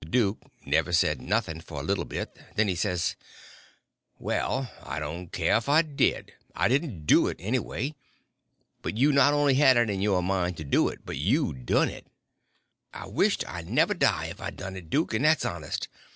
[0.00, 3.14] The duke never said nothing for a little bit; then he says:
[4.18, 7.94] "Well, I don't care if I did, I didn't do it, anyway.
[8.80, 12.08] But you not only had it in mind to do it, but you done it."
[12.92, 15.86] "I wisht I never die if I done it, duke, and that's honest.